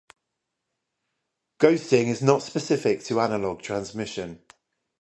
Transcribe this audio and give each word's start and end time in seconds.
Ghosting 1.59 2.07
is 2.07 2.23
not 2.23 2.41
specific 2.41 3.03
to 3.03 3.21
analog 3.21 3.61
transmission. 3.61 4.39